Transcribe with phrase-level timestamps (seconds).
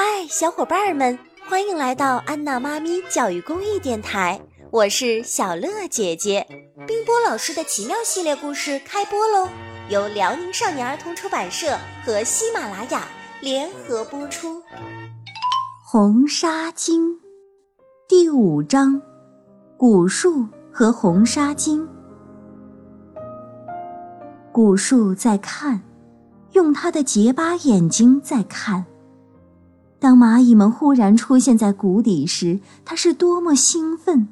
[0.00, 1.18] 嗨，小伙伴们，
[1.48, 4.40] 欢迎来到安娜妈咪教育公益电台，
[4.70, 6.46] 我是小乐姐姐。
[6.86, 9.48] 冰波老师的奇妙系列故事开播喽，
[9.88, 13.08] 由辽宁少年儿童出版社和喜马拉雅
[13.40, 14.62] 联合播出。
[15.84, 17.02] 红纱巾
[18.06, 19.02] 第五章：
[19.76, 21.84] 古树和红纱巾。
[24.52, 25.82] 古树在看。
[26.52, 28.86] 用他的结巴眼睛在看。
[30.00, 34.28] 当蚂蚁们忽然出现在谷底时，他是多么兴奋！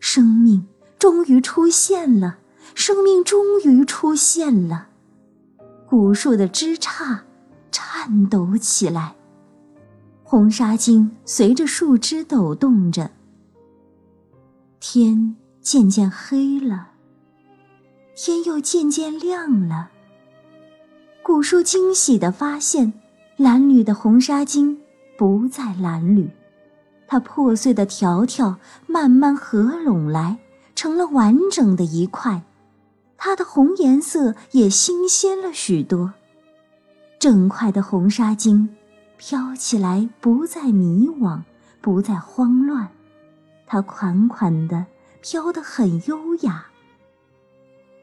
[0.00, 0.66] 生命
[0.98, 2.38] 终于出现了，
[2.74, 4.88] 生命终于出现了。
[5.88, 7.20] 古树的枝杈
[7.72, 9.14] 颤抖起来，
[10.22, 13.10] 红纱巾随着树枝抖动着。
[14.78, 16.88] 天渐渐黑了，
[18.14, 19.90] 天又渐渐亮了。
[21.22, 22.92] 古树惊喜地发现，
[23.36, 24.76] 蓝缕的红纱巾
[25.18, 26.28] 不再褴褛，
[27.06, 30.38] 它破碎的条条慢慢合拢来，
[30.74, 32.42] 成了完整的一块。
[33.16, 36.14] 它的红颜色也新鲜了许多。
[37.18, 38.68] 整块的红纱巾
[39.16, 41.40] 飘起来，不再迷惘，
[41.80, 42.88] 不再慌乱，
[43.66, 44.86] 它款款的
[45.20, 46.66] 飘得很优雅。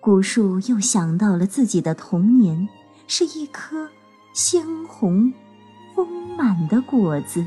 [0.00, 2.68] 古树又想到了自己的童年。
[3.08, 3.88] 是一颗
[4.32, 5.32] 鲜红、
[5.96, 7.42] 丰满的果子。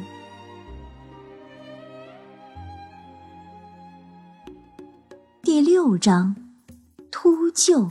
[5.44, 6.36] 第六章，
[7.12, 7.88] 秃鹫。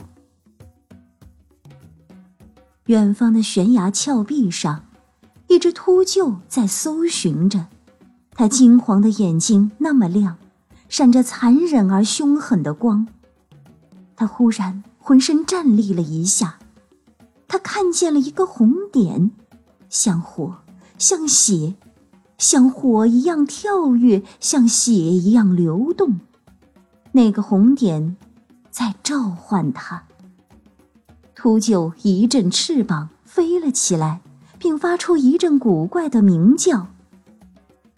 [2.87, 4.83] 远方的悬崖峭壁上，
[5.47, 7.67] 一只秃鹫在搜寻着，
[8.31, 10.35] 它金黄的眼睛那么亮，
[10.89, 13.07] 闪着残忍而凶狠的光。
[14.17, 16.59] 它忽然浑身战栗了一下。
[17.47, 19.31] 他看见了一个红点，
[19.89, 20.57] 像火，
[20.97, 21.75] 像血，
[22.37, 26.19] 像火一样跳跃，像血一样流动。
[27.11, 28.15] 那个红点
[28.69, 30.03] 在召唤他。
[31.35, 34.21] 秃鹫一阵翅膀飞了起来，
[34.57, 36.87] 并发出一阵古怪的鸣叫。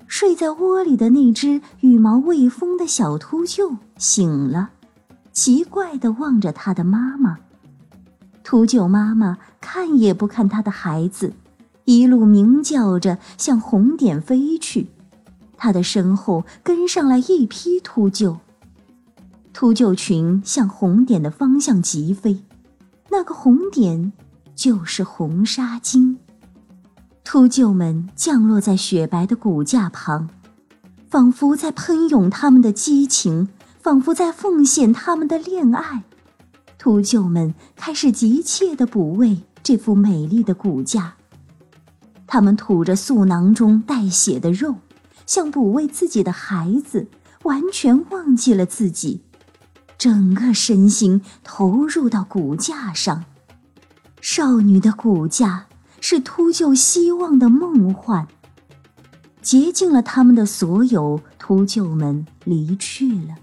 [0.08, 4.72] 睡在窝里的那只羽毛未丰的小秃鹫醒了，
[5.32, 7.38] 奇怪地望着它的妈妈。
[8.44, 11.34] 秃鹫妈妈看也不看它的孩子，
[11.86, 14.88] 一路鸣叫着向红点飞去。
[15.58, 18.38] 它的身后跟上来一批秃鹫，
[19.54, 22.40] 秃鹫群向红点的方向疾飞。
[23.10, 24.12] 那个红点
[24.56, 26.16] 就是红纱巾。
[27.24, 30.30] 秃鹫们降落在雪白的骨架旁，
[31.10, 33.50] 仿佛在喷涌他们的激情，
[33.80, 36.04] 仿佛在奉献他们的恋爱。
[36.78, 41.14] 秃鹫们开始急切地补喂这副美丽的骨架，
[42.34, 44.76] 他们吐着嗉囊中带血的肉，
[45.26, 47.10] 像哺喂自己的孩子，
[47.44, 49.22] 完全忘记了自己，
[49.98, 53.26] 整个身心投入到骨架上。
[54.22, 55.66] 少女的骨架
[56.00, 58.26] 是秃鹫希望的梦幻。
[59.42, 63.36] 竭尽了他们的所有，秃鹫们离去了。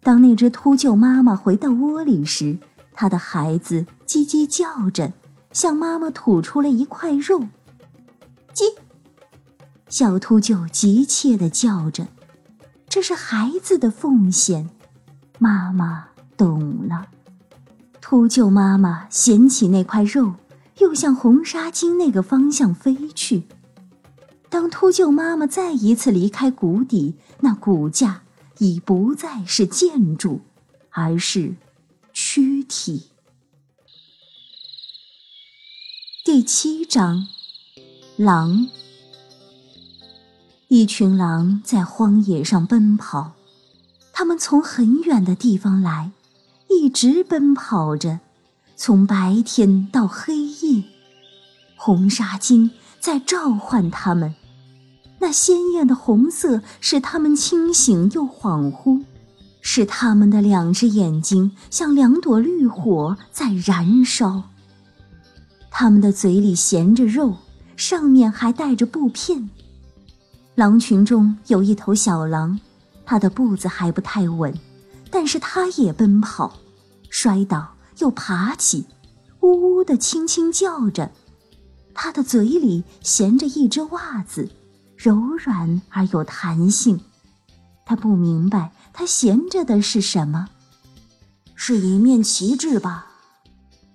[0.00, 2.56] 当那只秃鹫妈妈回到窝里时，
[2.92, 5.12] 它的孩子叽叽叫着，
[5.50, 7.48] 向妈妈吐出了一块肉。
[8.54, 8.76] 叽，
[9.88, 12.08] 小秃鹫急切地叫着，
[12.88, 14.70] 这是孩子的奉献。
[15.38, 17.08] 妈妈懂了。
[18.00, 20.34] 秃鹫妈妈衔起那块肉，
[20.78, 23.44] 又向红纱巾那个方向飞去。
[24.48, 28.22] 当秃鹫妈妈再一次离开谷底，那骨架。
[28.58, 30.42] 已不再是建筑，
[30.90, 31.54] 而是
[32.12, 33.08] 躯体。
[36.22, 37.26] 第七章，
[38.22, 38.68] 狼。
[40.68, 43.32] 一群狼在荒野上奔跑，
[44.12, 46.10] 它们从很远的地方来，
[46.68, 48.20] 一直奔跑着，
[48.76, 50.84] 从白天到黑夜。
[51.78, 52.68] 红纱巾
[53.00, 54.34] 在召唤它们。
[55.20, 59.02] 那鲜艳的红色使他们清醒又恍惚，
[59.62, 64.42] 使他们的两只眼睛像两朵绿火在燃烧。
[65.70, 67.34] 他们的嘴里衔着肉，
[67.80, 69.48] 上面还带着布片。
[70.54, 72.60] 狼群中有一头小狼，
[73.06, 74.54] 它的步子还不太稳，
[75.10, 76.58] 但是它也奔跑，
[77.08, 78.84] 摔倒又爬起，
[79.40, 81.10] 呜呜地轻轻叫着。
[81.94, 84.50] 它的嘴里衔着一只袜子。
[84.98, 87.00] 柔软而有弹性，
[87.86, 90.50] 它不明白它衔着的是什么，
[91.54, 93.06] 是一面旗帜吧？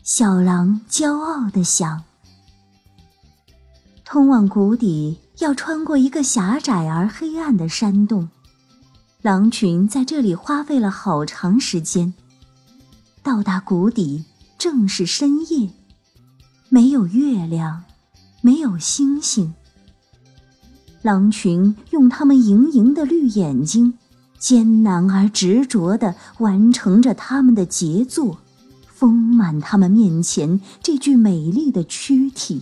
[0.01, 2.03] 小狼骄傲地想。
[4.05, 8.29] 通往谷底要穿过一个狭窄而黑暗的山洞，
[9.23, 12.13] 狼群在这里花费了好长时间。
[13.23, 14.23] 到达谷底
[14.59, 15.71] 正是深夜，
[16.69, 17.83] 没有月亮，
[18.41, 19.55] 没有星星。
[21.01, 23.95] 狼群用他们莹莹的绿眼睛，
[24.37, 28.37] 艰难而执着地完成着他们的杰作，
[28.85, 32.61] 丰满他们面前这具美丽的躯体。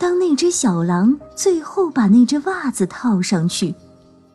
[0.00, 3.74] 当那只小狼最后把那只袜子套上去，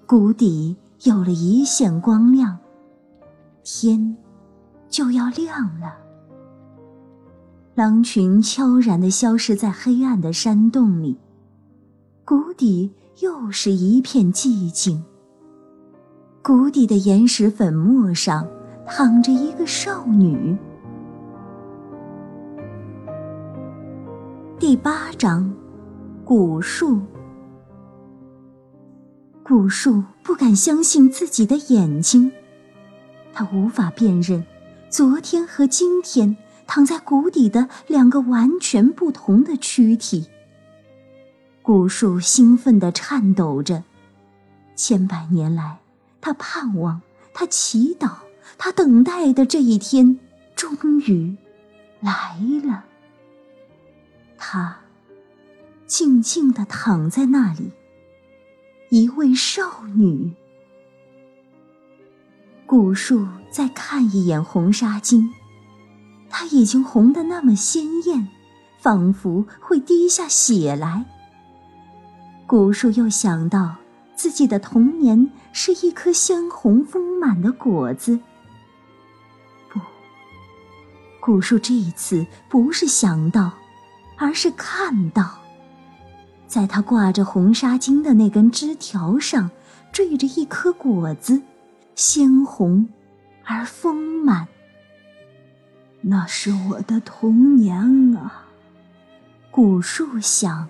[0.05, 2.55] 谷底有了一线光亮，
[3.63, 4.15] 天
[4.87, 5.91] 就要亮了。
[7.73, 11.17] 狼群悄然地消失在黑暗的山洞里，
[12.23, 15.03] 谷底又是一片寂静。
[16.43, 18.47] 谷底的岩石粉末上
[18.85, 20.55] 躺着一个少女。
[24.67, 25.53] 第八章，
[26.23, 26.99] 古树。
[29.43, 32.31] 古树不敢相信自己的眼睛，
[33.31, 34.43] 他无法辨认
[34.89, 36.35] 昨天和今天
[36.65, 40.25] 躺在谷底的两个完全不同的躯体。
[41.61, 43.83] 古树兴奋地颤抖着，
[44.75, 45.77] 千百年来，
[46.19, 46.99] 他盼望，
[47.35, 48.09] 他祈祷，
[48.57, 50.19] 他等待的这一天，
[50.55, 51.37] 终于
[51.99, 52.85] 来了。
[54.37, 54.77] 她
[55.85, 57.71] 静静地躺在那里，
[58.89, 60.33] 一位少女。
[62.65, 65.29] 古树再看一眼红纱巾，
[66.29, 68.27] 它已经红得那么鲜艳，
[68.79, 71.05] 仿佛会滴下血来。
[72.47, 73.75] 古树又想到
[74.15, 78.19] 自己的童年是一颗鲜红丰满的果子。
[79.69, 79.79] 不，
[81.19, 83.53] 古树这一次不是想到。
[84.17, 85.39] 而是看到，
[86.47, 89.51] 在他挂着红纱巾的那根枝条上，
[89.91, 91.41] 缀着一颗果子，
[91.95, 92.87] 鲜红
[93.43, 94.47] 而丰满。
[96.01, 98.45] 那是我的童年啊，
[99.51, 100.69] 古树想。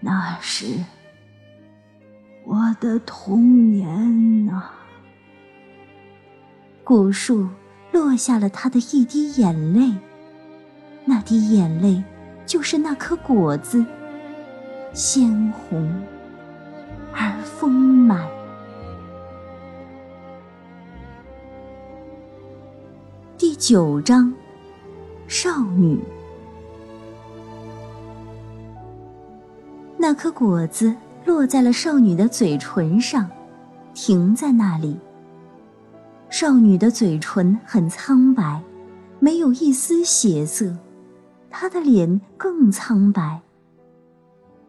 [0.00, 0.66] 那是
[2.44, 4.72] 我的童年啊。
[6.82, 7.48] 古树
[7.92, 9.94] 落下了他的一滴眼泪。
[11.04, 12.02] 那滴眼泪，
[12.50, 13.86] 就是那颗果子，
[14.92, 15.88] 鲜红
[17.12, 18.28] 而丰满。
[23.38, 24.34] 第九章，
[25.28, 25.96] 少女。
[29.96, 30.92] 那颗果子
[31.24, 33.30] 落在了少女的嘴唇上，
[33.94, 34.98] 停在那里。
[36.30, 38.60] 少女的嘴唇很苍白，
[39.20, 40.74] 没有一丝血色。
[41.50, 43.42] 她的脸更苍白。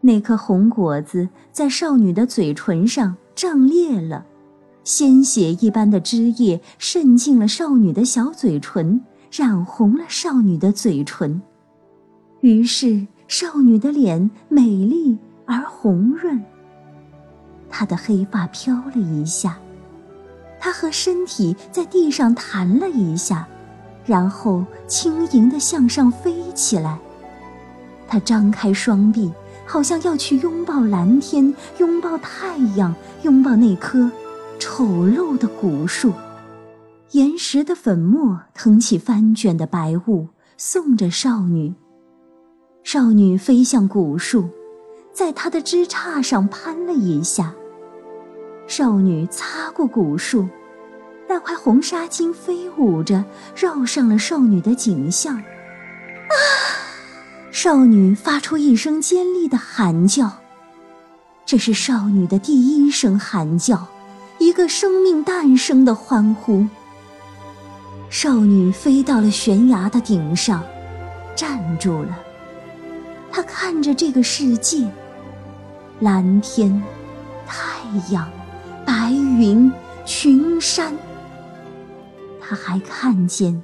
[0.00, 4.26] 那颗红果子在少女的嘴唇上胀裂了，
[4.82, 9.00] 鲜血一般的汁液渗进了少女的小嘴唇，
[9.30, 11.40] 染红了少女的嘴唇。
[12.40, 16.42] 于是，少女的脸美丽而红润。
[17.70, 19.56] 她的黑发飘了一下，
[20.58, 23.48] 她和身体在地上弹了一下。
[24.04, 26.98] 然后轻盈地向上飞起来，
[28.08, 29.32] 它张开双臂，
[29.64, 34.10] 好像要去拥抱蓝天，拥抱太阳，拥抱那棵
[34.58, 36.12] 丑陋的古树。
[37.12, 41.74] 岩石的粉末腾起翻卷的白雾，送着少女。
[42.82, 44.48] 少女飞向古树，
[45.12, 47.54] 在它的枝杈上攀了一下。
[48.66, 50.48] 少女擦过古树。
[51.32, 53.24] 那块红纱巾飞舞着，
[53.56, 55.34] 绕上了少女的颈项。
[55.38, 56.34] 啊！
[57.50, 60.30] 少女发出一声尖利的喊叫，
[61.46, 63.86] 这是少女的第一声喊叫，
[64.36, 66.66] 一个生命诞生的欢呼。
[68.10, 70.62] 少女飞到了悬崖的顶上，
[71.34, 72.18] 站住了。
[73.30, 74.86] 她看着这个世界：
[76.00, 76.82] 蓝天、
[77.46, 78.30] 太阳、
[78.84, 79.72] 白云、
[80.04, 80.94] 群山。
[82.52, 83.62] 他还看见，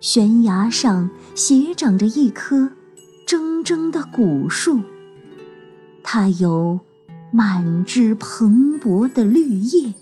[0.00, 2.72] 悬崖上斜长着一棵
[3.24, 4.80] 铮铮的古树，
[6.02, 6.80] 它有
[7.30, 9.94] 满枝蓬勃的绿叶。